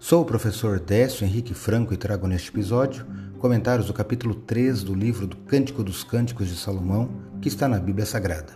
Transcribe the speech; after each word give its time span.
Sou 0.00 0.22
o 0.22 0.24
professor 0.24 0.78
Décio 0.78 1.24
Henrique 1.24 1.52
Franco 1.52 1.92
e 1.92 1.96
trago 1.96 2.28
neste 2.28 2.50
episódio 2.50 3.04
comentários 3.40 3.88
do 3.88 3.92
capítulo 3.92 4.32
3 4.32 4.84
do 4.84 4.94
livro 4.94 5.26
do 5.26 5.36
Cântico 5.38 5.82
dos 5.82 6.04
Cânticos 6.04 6.46
de 6.46 6.56
Salomão, 6.56 7.10
que 7.42 7.48
está 7.48 7.66
na 7.66 7.80
Bíblia 7.80 8.06
Sagrada. 8.06 8.52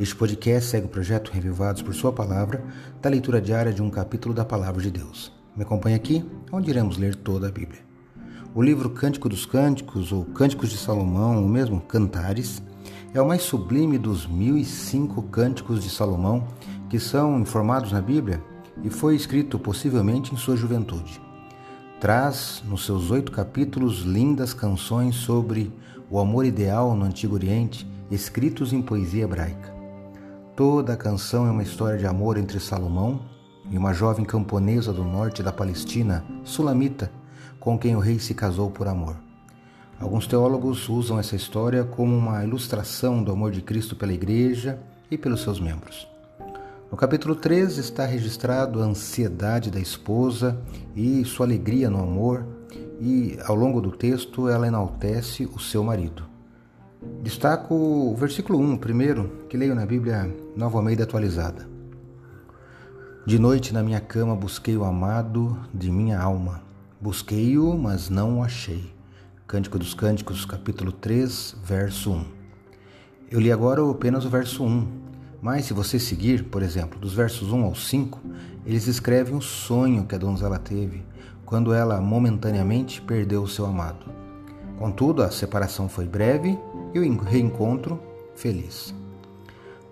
Este 0.00 0.16
podcast 0.16 0.70
segue 0.70 0.86
o 0.86 0.88
projeto 0.88 1.30
Revivados 1.30 1.82
por 1.82 1.94
Sua 1.94 2.10
Palavra, 2.10 2.64
da 3.02 3.10
leitura 3.10 3.38
diária 3.38 3.70
de 3.70 3.82
um 3.82 3.90
capítulo 3.90 4.34
da 4.34 4.46
Palavra 4.46 4.80
de 4.80 4.90
Deus. 4.90 5.30
Me 5.54 5.62
acompanhe 5.62 5.94
aqui, 5.94 6.24
onde 6.50 6.70
iremos 6.70 6.96
ler 6.96 7.14
toda 7.16 7.48
a 7.48 7.52
Bíblia. 7.52 7.82
O 8.54 8.62
livro 8.62 8.88
Cântico 8.88 9.28
dos 9.28 9.44
Cânticos, 9.44 10.10
ou 10.10 10.24
Cânticos 10.24 10.70
de 10.70 10.78
Salomão, 10.78 11.42
ou 11.42 11.48
mesmo 11.48 11.82
Cantares, 11.82 12.62
é 13.12 13.20
o 13.20 13.28
mais 13.28 13.42
sublime 13.42 13.98
dos 13.98 14.26
1005 14.26 15.22
cânticos 15.24 15.84
de 15.84 15.90
Salomão 15.90 16.48
que 16.88 16.98
são 16.98 17.38
informados 17.38 17.92
na 17.92 18.00
Bíblia 18.00 18.42
e 18.82 18.90
foi 18.90 19.16
escrito 19.16 19.58
possivelmente 19.58 20.32
em 20.32 20.36
sua 20.36 20.56
juventude. 20.56 21.20
Traz, 22.00 22.62
nos 22.66 22.84
seus 22.84 23.10
oito 23.10 23.30
capítulos, 23.30 24.00
lindas 24.00 24.52
canções 24.52 25.14
sobre 25.14 25.72
o 26.10 26.18
amor 26.18 26.44
ideal 26.44 26.94
no 26.94 27.04
Antigo 27.04 27.34
Oriente, 27.34 27.86
escritos 28.10 28.72
em 28.72 28.82
poesia 28.82 29.24
hebraica. 29.24 29.72
Toda 30.56 30.92
a 30.92 30.96
canção 30.96 31.46
é 31.46 31.50
uma 31.50 31.62
história 31.62 31.98
de 31.98 32.06
amor 32.06 32.36
entre 32.36 32.60
Salomão 32.60 33.22
e 33.70 33.78
uma 33.78 33.94
jovem 33.94 34.24
camponesa 34.24 34.92
do 34.92 35.04
norte 35.04 35.42
da 35.42 35.52
Palestina, 35.52 36.24
Sulamita, 36.44 37.10
com 37.58 37.78
quem 37.78 37.96
o 37.96 38.00
rei 38.00 38.18
se 38.18 38.34
casou 38.34 38.70
por 38.70 38.88
amor. 38.88 39.16
Alguns 39.98 40.26
teólogos 40.26 40.88
usam 40.88 41.18
essa 41.18 41.36
história 41.36 41.84
como 41.84 42.14
uma 42.14 42.44
ilustração 42.44 43.22
do 43.22 43.30
amor 43.30 43.52
de 43.52 43.62
Cristo 43.62 43.94
pela 43.94 44.12
Igreja 44.12 44.78
e 45.08 45.16
pelos 45.16 45.42
seus 45.42 45.60
membros. 45.60 46.11
No 46.92 46.98
capítulo 46.98 47.34
3 47.34 47.78
está 47.78 48.04
registrado 48.04 48.82
a 48.82 48.84
ansiedade 48.84 49.70
da 49.70 49.80
esposa 49.80 50.60
e 50.94 51.24
sua 51.24 51.46
alegria 51.46 51.88
no 51.88 51.98
amor, 51.98 52.46
e 53.00 53.38
ao 53.46 53.56
longo 53.56 53.80
do 53.80 53.90
texto 53.90 54.46
ela 54.46 54.66
enaltece 54.66 55.46
o 55.46 55.58
seu 55.58 55.82
marido. 55.82 56.24
Destaco 57.22 57.74
o 57.74 58.14
versículo 58.14 58.58
1, 58.58 58.76
primeiro, 58.76 59.46
que 59.48 59.56
leio 59.56 59.74
na 59.74 59.86
Bíblia 59.86 60.36
Nova 60.54 60.76
Almeida 60.76 61.04
atualizada. 61.04 61.66
De 63.24 63.38
noite 63.38 63.72
na 63.72 63.82
minha 63.82 63.98
cama 63.98 64.36
busquei 64.36 64.76
o 64.76 64.84
amado 64.84 65.58
de 65.72 65.90
minha 65.90 66.20
alma. 66.20 66.60
Busquei-o, 67.00 67.74
mas 67.74 68.10
não 68.10 68.40
o 68.40 68.44
achei. 68.44 68.92
Cântico 69.46 69.78
dos 69.78 69.94
Cânticos, 69.94 70.44
capítulo 70.44 70.92
3, 70.92 71.56
verso 71.64 72.12
1. 72.12 72.24
Eu 73.30 73.40
li 73.40 73.50
agora 73.50 73.80
apenas 73.90 74.26
o 74.26 74.28
verso 74.28 74.62
1, 74.62 75.01
mas 75.42 75.64
se 75.64 75.74
você 75.74 75.98
seguir, 75.98 76.44
por 76.44 76.62
exemplo, 76.62 77.00
dos 77.00 77.14
versos 77.14 77.52
1 77.52 77.64
ao 77.64 77.74
5, 77.74 78.20
eles 78.64 78.86
escrevem 78.86 79.34
o 79.34 79.42
sonho 79.42 80.06
que 80.06 80.14
a 80.14 80.18
donzela 80.18 80.56
teve 80.56 81.02
quando 81.44 81.74
ela 81.74 82.00
momentaneamente 82.00 83.02
perdeu 83.02 83.42
o 83.42 83.48
seu 83.48 83.66
amado. 83.66 84.06
Contudo, 84.78 85.20
a 85.20 85.32
separação 85.32 85.88
foi 85.88 86.06
breve 86.06 86.56
e 86.94 86.98
o 87.00 87.18
reencontro 87.18 88.00
feliz. 88.36 88.94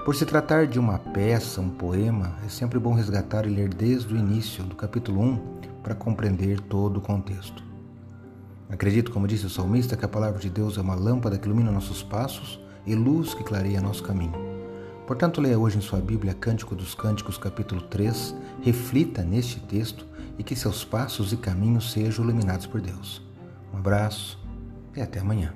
Por 0.04 0.14
se 0.14 0.24
tratar 0.24 0.68
de 0.68 0.78
uma 0.78 0.98
peça, 0.98 1.60
um 1.60 1.68
poema, 1.68 2.36
é 2.46 2.48
sempre 2.48 2.78
bom 2.78 2.94
resgatar 2.94 3.44
e 3.44 3.50
ler 3.50 3.74
desde 3.74 4.14
o 4.14 4.16
início 4.16 4.62
do 4.62 4.76
capítulo 4.76 5.20
1 5.20 5.38
para 5.82 5.96
compreender 5.96 6.60
todo 6.60 6.98
o 6.98 7.02
contexto. 7.02 7.62
Acredito, 8.70 9.10
como 9.10 9.26
disse 9.26 9.46
o 9.46 9.50
salmista, 9.50 9.96
que 9.96 10.04
a 10.04 10.08
palavra 10.08 10.38
de 10.38 10.48
Deus 10.48 10.78
é 10.78 10.80
uma 10.80 10.94
lâmpada 10.94 11.36
que 11.36 11.46
ilumina 11.46 11.72
nossos 11.72 12.04
passos 12.04 12.60
e 12.86 12.94
luz 12.94 13.34
que 13.34 13.42
clareia 13.42 13.80
nosso 13.80 14.02
caminho. 14.02 14.49
Portanto, 15.11 15.41
leia 15.41 15.58
hoje 15.58 15.77
em 15.77 15.80
sua 15.80 15.98
Bíblia 15.98 16.33
Cântico 16.33 16.72
dos 16.77 16.94
Cânticos, 16.94 17.36
capítulo 17.36 17.80
3, 17.80 18.33
reflita 18.62 19.25
neste 19.25 19.58
texto 19.58 20.06
e 20.39 20.44
que 20.44 20.55
seus 20.55 20.84
passos 20.84 21.33
e 21.33 21.36
caminhos 21.36 21.91
sejam 21.91 22.25
iluminados 22.25 22.64
por 22.64 22.80
Deus. 22.80 23.20
Um 23.74 23.79
abraço 23.79 24.39
e 24.95 25.01
até 25.01 25.18
amanhã. 25.18 25.52